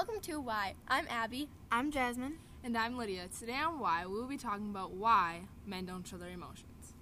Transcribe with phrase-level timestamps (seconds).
[0.00, 0.76] Welcome to Why.
[0.88, 1.50] I'm Abby.
[1.70, 2.38] I'm Jasmine.
[2.64, 3.28] And I'm Lydia.
[3.38, 6.94] Today on Why, we will be talking about why men don't show their emotions.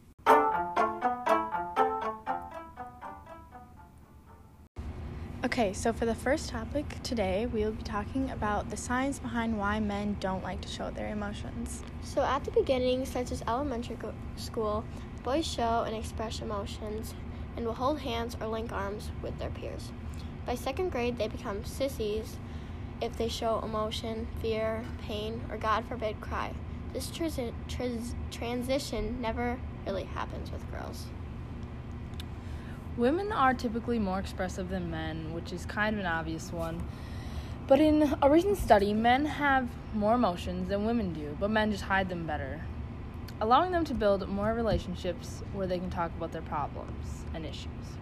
[5.45, 9.56] Okay, so for the first topic today, we will be talking about the science behind
[9.56, 11.84] why men don't like to show their emotions.
[12.02, 14.82] So, at the beginning, such as elementary go- school,
[15.23, 17.15] boys show and express emotions
[17.56, 19.92] and will hold hands or link arms with their peers.
[20.45, 22.38] By second grade, they become sissies
[23.01, 26.52] if they show emotion, fear, pain, or God forbid, cry.
[26.93, 31.07] This transi- trans- transition never really happens with girls.
[32.97, 36.83] Women are typically more expressive than men, which is kind of an obvious one.
[37.69, 41.85] But in a recent study, men have more emotions than women do, but men just
[41.85, 42.62] hide them better,
[43.40, 47.99] allowing them to build more relationships where they can talk about their problems and issues.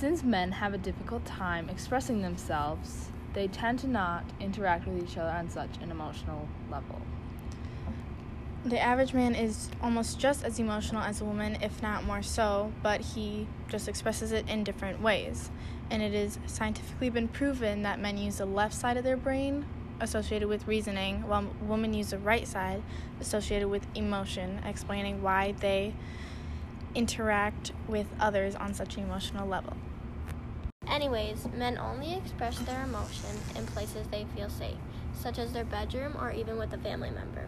[0.00, 5.18] Since men have a difficult time expressing themselves, they tend to not interact with each
[5.18, 7.02] other on such an emotional level.
[8.64, 12.72] The average man is almost just as emotional as a woman, if not more so,
[12.82, 15.50] but he just expresses it in different ways.
[15.90, 19.66] And it is scientifically been proven that men use the left side of their brain
[20.00, 22.82] associated with reasoning, while women use the right side
[23.20, 25.92] associated with emotion, explaining why they
[26.94, 29.76] interact with others on such an emotional level.
[30.90, 34.76] Anyways, men only express their emotion in places they feel safe,
[35.14, 37.46] such as their bedroom or even with a family member.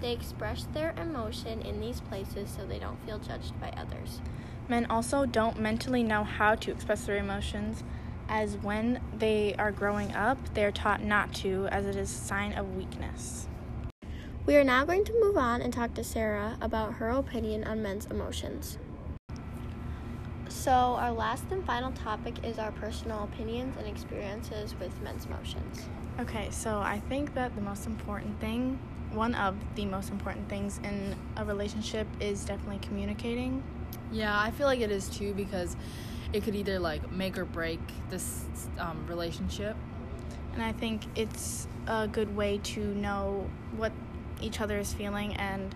[0.00, 4.20] They express their emotion in these places so they don't feel judged by others.
[4.68, 7.84] Men also don't mentally know how to express their emotions,
[8.28, 12.14] as when they are growing up, they are taught not to, as it is a
[12.14, 13.46] sign of weakness.
[14.46, 17.82] We are now going to move on and talk to Sarah about her opinion on
[17.82, 18.78] men's emotions.
[20.50, 25.86] So, our last and final topic is our personal opinions and experiences with men's emotions.
[26.18, 28.76] Okay, so I think that the most important thing,
[29.12, 33.62] one of the most important things in a relationship is definitely communicating.
[34.10, 35.76] Yeah, I feel like it is too because
[36.32, 37.80] it could either like make or break
[38.10, 38.44] this
[38.78, 39.76] um, relationship.
[40.52, 43.92] And I think it's a good way to know what
[44.40, 45.72] each other is feeling, and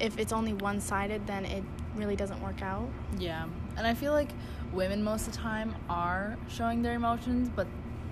[0.00, 1.62] if it's only one sided, then it
[1.96, 2.88] really doesn't work out.
[3.18, 3.46] Yeah,
[3.76, 4.30] and I feel like
[4.72, 7.66] women most of the time are showing their emotions, but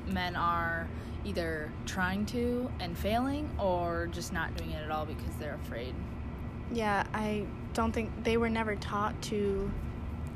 [0.07, 0.89] men are
[1.25, 5.95] either trying to and failing or just not doing it at all because they're afraid.
[6.73, 9.71] Yeah, I don't think they were never taught to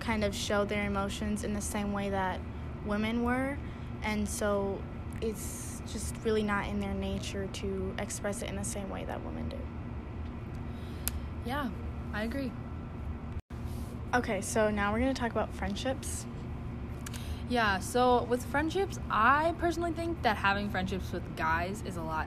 [0.00, 2.40] kind of show their emotions in the same way that
[2.86, 3.58] women were,
[4.02, 4.80] and so
[5.20, 9.24] it's just really not in their nature to express it in the same way that
[9.24, 9.58] women do.
[11.44, 11.68] Yeah,
[12.12, 12.52] I agree.
[14.14, 16.24] Okay, so now we're going to talk about friendships.
[17.50, 22.26] Yeah, so with friendships, I personally think that having friendships with guys is a lot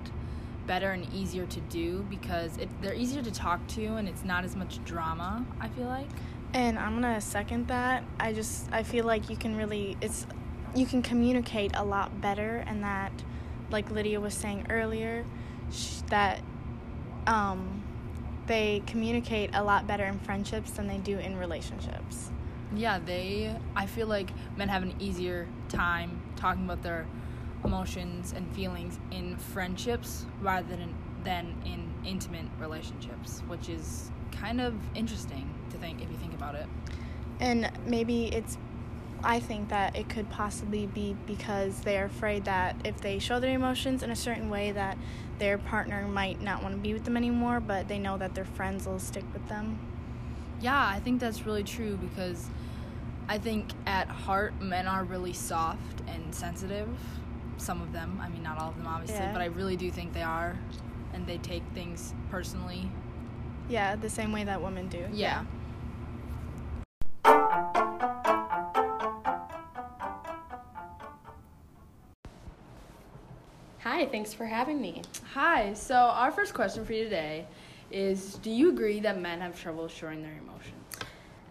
[0.68, 4.44] better and easier to do because it, they're easier to talk to and it's not
[4.44, 6.08] as much drama, I feel like.
[6.54, 8.04] And I'm going to second that.
[8.20, 10.28] I just I feel like you can really it's
[10.76, 13.12] you can communicate a lot better and that
[13.72, 15.26] like Lydia was saying earlier
[15.72, 16.42] sh- that
[17.28, 17.81] um
[18.52, 22.32] they communicate a lot better in friendships than they do in relationships.
[22.76, 23.56] Yeah, they.
[23.78, 27.08] I feel like men have an easier time talking about their
[27.64, 34.74] emotions and feelings in friendships rather than than in intimate relationships, which is kind of
[34.96, 36.66] interesting to think if you think about it.
[37.40, 38.58] And maybe it's
[39.24, 43.54] I think that it could possibly be because they're afraid that if they show their
[43.54, 44.98] emotions in a certain way that
[45.40, 48.46] their partner might not want to be with them anymore, but they know that their
[48.46, 49.80] friends will stick with them.
[50.60, 52.48] Yeah, I think that's really true because
[53.28, 56.88] I think at heart men are really soft and sensitive.
[57.58, 59.34] Some of them, I mean not all of them obviously, Yeah.
[59.34, 60.58] but I really do think they are
[61.14, 62.90] and they take things personally.
[63.70, 65.06] Yeah, the same way that women do.
[65.14, 65.40] Yeah.
[65.40, 65.46] Hi,
[74.12, 75.02] thanks for having me.
[75.34, 75.74] Hi.
[75.74, 77.48] So our first question for you today
[77.90, 80.76] is do you agree that men have trouble showing their emotions?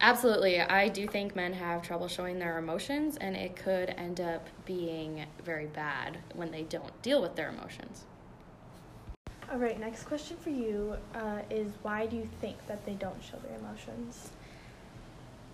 [0.03, 0.61] Absolutely.
[0.61, 5.27] I do think men have trouble showing their emotions, and it could end up being
[5.45, 8.07] very bad when they don't deal with their emotions.
[9.53, 13.23] All right, next question for you uh, is why do you think that they don't
[13.23, 14.31] show their emotions?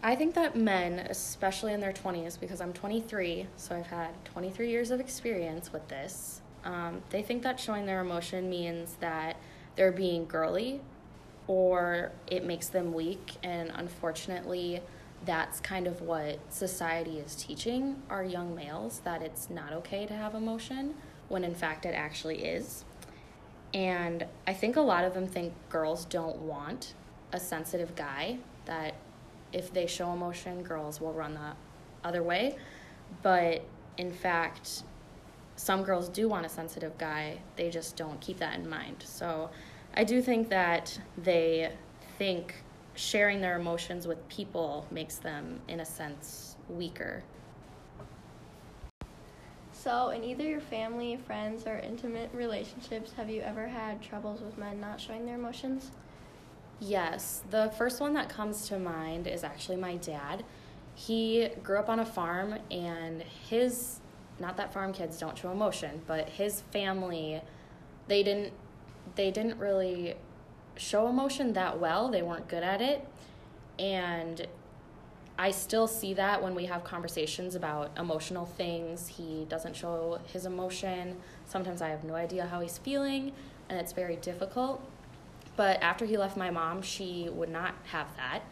[0.03, 4.71] I think that men, especially in their 20s, because I'm 23, so I've had 23
[4.71, 9.37] years of experience with this, um, they think that showing their emotion means that
[9.77, 10.81] they're being girly
[11.47, 13.35] or it makes them weak.
[13.43, 14.83] And unfortunately,
[15.25, 20.15] that's kind of what society is teaching our young males that it's not okay to
[20.15, 20.95] have emotion
[21.29, 22.85] when in fact it actually is.
[23.73, 26.95] And I think a lot of them think girls don't want
[27.33, 28.95] a sensitive guy, that
[29.53, 31.53] if they show emotion, girls will run the
[32.07, 32.57] other way.
[33.23, 33.63] But
[33.99, 34.83] in fact,
[35.57, 39.03] some girls do want a sensitive guy, they just don't keep that in mind.
[39.05, 39.51] So
[39.95, 41.73] I do think that they
[42.19, 42.55] think
[42.95, 47.23] sharing their emotions with people makes them, in a sense, weaker.
[49.73, 54.59] So, in either your family, friends, or intimate relationships, have you ever had troubles with
[54.59, 55.93] men not showing their emotions?
[56.81, 60.45] Yes, the first one that comes to mind is actually my dad.
[60.95, 64.01] He grew up on a farm, and his
[64.39, 67.41] not that farm kids don't show emotion, but his family,
[68.09, 68.53] they didn't
[69.15, 70.15] they didn't really
[70.77, 72.09] show emotion that well.
[72.09, 73.07] They weren't good at it.
[73.79, 74.47] And
[75.39, 79.09] I still see that when we have conversations about emotional things.
[79.09, 81.17] He doesn't show his emotion.
[81.47, 83.33] Sometimes I have no idea how he's feeling,
[83.69, 84.83] and it's very difficult.
[85.57, 88.43] But after he left my mom, she would not have that.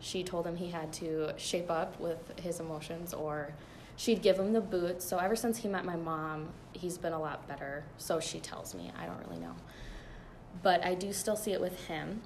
[0.00, 3.54] She told him he had to shape up with his emotions or
[3.96, 5.04] she'd give him the boots.
[5.04, 7.84] So ever since he met my mom, he's been a lot better.
[7.96, 8.92] So she tells me.
[8.98, 9.54] I don't really know
[10.62, 12.22] but I do still see it with him.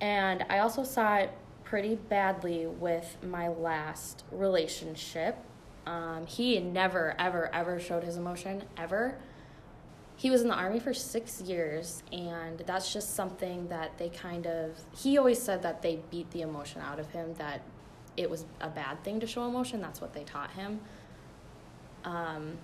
[0.00, 1.30] And I also saw it
[1.64, 5.36] pretty badly with my last relationship.
[5.86, 9.18] Um, he never, ever, ever showed his emotion, ever.
[10.16, 14.46] He was in the army for six years, and that's just something that they kind
[14.46, 14.80] of.
[14.96, 17.60] He always said that they beat the emotion out of him, that
[18.16, 19.80] it was a bad thing to show emotion.
[19.80, 20.80] That's what they taught him.
[22.04, 22.58] Um,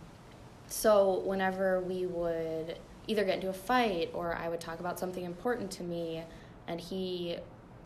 [0.67, 5.25] so, whenever we would either get into a fight or I would talk about something
[5.25, 6.23] important to me
[6.69, 7.37] and he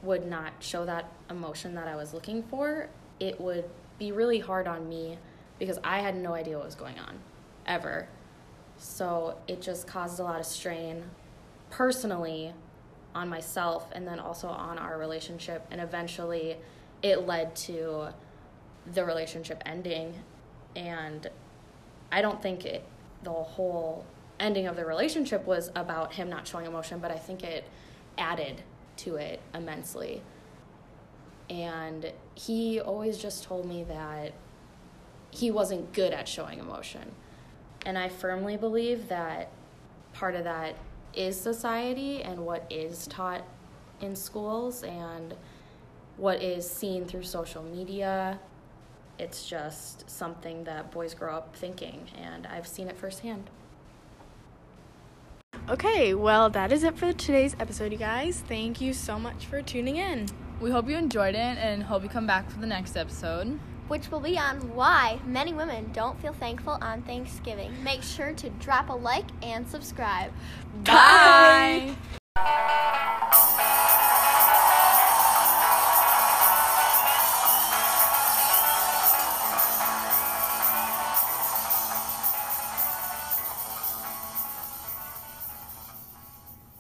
[0.02, 3.64] would not show that emotion that I was looking for, it would
[3.98, 5.19] be really hard on me
[5.58, 7.19] because I had no idea what was going on
[7.66, 8.08] ever.
[8.78, 11.04] So it just caused a lot of strain
[11.70, 12.52] personally
[13.14, 15.66] on myself and then also on our relationship.
[15.70, 16.58] And eventually
[17.06, 18.08] it led to
[18.93, 20.14] the relationship ending.
[20.75, 21.29] And
[22.11, 22.85] I don't think it,
[23.23, 24.05] the whole
[24.38, 27.64] ending of the relationship was about him not showing emotion, but I think it
[28.19, 28.62] added
[28.99, 30.23] to it immensely.
[31.49, 34.32] And he always just told me that
[35.31, 37.12] he wasn't good at showing emotion.
[37.85, 39.49] And I firmly believe that
[40.12, 40.75] part of that
[41.14, 43.44] is society and what is taught
[44.00, 45.35] in schools and
[46.16, 48.38] what is seen through social media.
[49.18, 53.50] It's just something that boys grow up thinking, and I've seen it firsthand.
[55.68, 58.44] Okay, well, that is it for today's episode, you guys.
[58.46, 60.28] Thank you so much for tuning in.
[60.60, 63.58] We hope you enjoyed it and hope you come back for the next episode.
[63.88, 67.72] Which will be on why many women don't feel thankful on Thanksgiving.
[67.82, 70.32] Make sure to drop a like and subscribe.
[70.84, 71.94] Bye.
[71.94, 72.15] Bye.